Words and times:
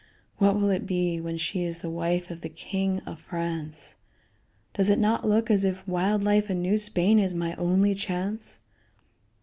What 0.39 0.55
will 0.55 0.71
it 0.71 0.87
be 0.87 1.21
when 1.21 1.37
she 1.37 1.63
is 1.63 1.81
the 1.83 1.89
wife 1.91 2.31
of 2.31 2.41
the 2.41 2.49
king 2.49 3.01
of 3.01 3.19
France? 3.19 3.97
Does 4.73 4.89
it 4.89 4.97
not 4.97 5.27
look 5.27 5.51
as 5.51 5.63
if 5.63 5.87
wild 5.87 6.23
life 6.23 6.49
in 6.49 6.59
New 6.59 6.79
Spain 6.79 7.19
is 7.19 7.35
my 7.35 7.53
only 7.57 7.93
chance?" 7.93 8.61